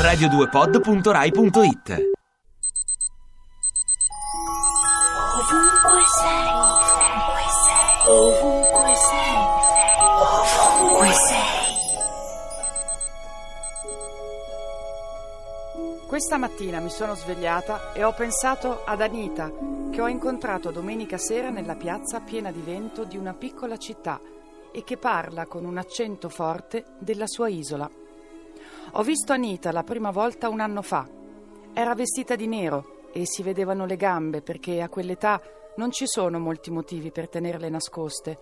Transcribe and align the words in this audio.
radio2pod.rai.it 0.00 2.08
Ovunque 5.36 6.00
sei, 6.18 6.48
ovunque 6.48 7.44
sei, 7.60 8.08
ovunque 8.08 8.94
sei, 8.94 9.36
ovunque 10.22 11.12
sei. 11.12 11.68
Questa 16.06 16.38
mattina 16.38 16.80
mi 16.80 16.88
sono 16.88 17.14
svegliata 17.14 17.92
e 17.92 18.02
ho 18.02 18.14
pensato 18.14 18.84
ad 18.86 19.02
Anita, 19.02 19.52
che 19.90 20.00
ho 20.00 20.08
incontrato 20.08 20.70
domenica 20.70 21.18
sera 21.18 21.50
nella 21.50 21.74
piazza 21.74 22.20
piena 22.20 22.50
di 22.50 22.62
vento 22.62 23.04
di 23.04 23.18
una 23.18 23.34
piccola 23.34 23.76
città 23.76 24.18
e 24.72 24.82
che 24.82 24.96
parla 24.96 25.44
con 25.44 25.66
un 25.66 25.76
accento 25.76 26.30
forte 26.30 26.86
della 26.98 27.26
sua 27.26 27.48
isola. 27.48 27.99
Ho 28.94 29.02
visto 29.04 29.32
Anita 29.32 29.70
la 29.70 29.84
prima 29.84 30.10
volta 30.10 30.48
un 30.48 30.58
anno 30.58 30.82
fa. 30.82 31.08
Era 31.72 31.94
vestita 31.94 32.34
di 32.34 32.48
nero 32.48 33.08
e 33.12 33.24
si 33.24 33.42
vedevano 33.44 33.86
le 33.86 33.96
gambe 33.96 34.42
perché 34.42 34.82
a 34.82 34.88
quell'età 34.88 35.40
non 35.76 35.92
ci 35.92 36.06
sono 36.06 36.40
molti 36.40 36.72
motivi 36.72 37.12
per 37.12 37.28
tenerle 37.28 37.68
nascoste. 37.68 38.38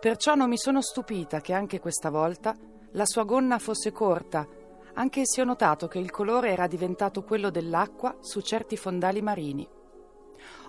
Perciò 0.00 0.34
non 0.34 0.48
mi 0.48 0.56
sono 0.56 0.80
stupita 0.80 1.40
che 1.40 1.52
anche 1.52 1.80
questa 1.80 2.08
volta 2.08 2.56
la 2.92 3.04
sua 3.04 3.24
gonna 3.24 3.58
fosse 3.58 3.92
corta, 3.92 4.46
anche 4.94 5.22
se 5.24 5.42
ho 5.42 5.44
notato 5.44 5.86
che 5.86 5.98
il 5.98 6.10
colore 6.10 6.50
era 6.50 6.66
diventato 6.66 7.22
quello 7.22 7.50
dell'acqua 7.50 8.16
su 8.20 8.40
certi 8.40 8.78
fondali 8.78 9.20
marini. 9.20 9.68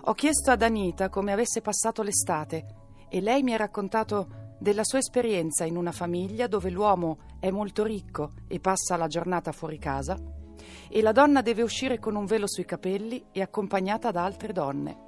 Ho 0.04 0.12
chiesto 0.12 0.50
ad 0.50 0.60
Anita 0.60 1.08
come 1.08 1.32
avesse 1.32 1.62
passato 1.62 2.02
l'estate 2.02 2.66
e 3.08 3.20
lei 3.22 3.42
mi 3.42 3.54
ha 3.54 3.56
raccontato 3.56 4.35
della 4.58 4.84
sua 4.84 4.98
esperienza 4.98 5.64
in 5.64 5.76
una 5.76 5.92
famiglia 5.92 6.46
dove 6.46 6.70
l'uomo 6.70 7.18
è 7.40 7.50
molto 7.50 7.84
ricco 7.84 8.32
e 8.48 8.60
passa 8.60 8.96
la 8.96 9.06
giornata 9.06 9.52
fuori 9.52 9.78
casa 9.78 10.16
e 10.88 11.02
la 11.02 11.12
donna 11.12 11.42
deve 11.42 11.62
uscire 11.62 11.98
con 11.98 12.14
un 12.14 12.24
velo 12.24 12.46
sui 12.48 12.64
capelli 12.64 13.26
e 13.32 13.42
accompagnata 13.42 14.10
da 14.10 14.24
altre 14.24 14.52
donne. 14.52 15.04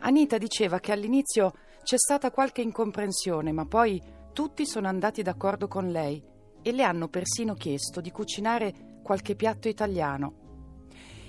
Anita 0.00 0.38
diceva 0.38 0.78
che 0.78 0.92
all'inizio 0.92 1.52
c'è 1.82 1.96
stata 1.96 2.30
qualche 2.30 2.62
incomprensione, 2.62 3.52
ma 3.52 3.66
poi 3.66 4.00
tutti 4.32 4.66
sono 4.66 4.88
andati 4.88 5.22
d'accordo 5.22 5.68
con 5.68 5.90
lei 5.90 6.22
e 6.62 6.72
le 6.72 6.82
hanno 6.82 7.08
persino 7.08 7.54
chiesto 7.54 8.00
di 8.00 8.10
cucinare 8.10 9.00
qualche 9.02 9.34
piatto 9.34 9.68
italiano. 9.68 10.42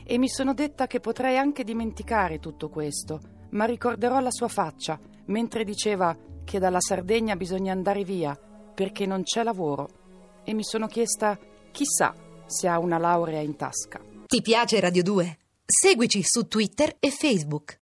E 0.03 0.17
mi 0.17 0.30
sono 0.30 0.53
detta 0.53 0.88
che 0.88 0.99
potrei 0.99 1.38
anche 1.38 1.64
dimenticare 1.64 2.39
tutto 2.39 2.69
questo, 2.69 3.19
ma 3.49 3.65
ricorderò 3.65 4.19
la 4.19 4.31
sua 4.31 4.47
faccia 4.47 4.99
mentre 5.25 5.63
diceva 5.63 6.15
che 6.43 6.59
dalla 6.59 6.79
Sardegna 6.79 7.35
bisogna 7.35 7.71
andare 7.71 8.03
via 8.03 8.37
perché 8.75 9.05
non 9.05 9.23
c'è 9.23 9.43
lavoro. 9.43 9.89
E 10.43 10.53
mi 10.53 10.63
sono 10.63 10.87
chiesta, 10.87 11.37
chissà 11.71 12.13
se 12.45 12.67
ha 12.67 12.77
una 12.77 12.97
laurea 12.97 13.39
in 13.39 13.55
tasca. 13.55 13.99
Ti 14.27 14.41
piace 14.41 14.79
Radio 14.79 15.02
2? 15.02 15.37
Seguici 15.65 16.21
su 16.23 16.47
Twitter 16.47 16.95
e 16.99 17.09
Facebook. 17.09 17.73